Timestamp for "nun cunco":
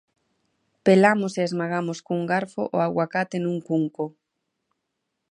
3.41-4.05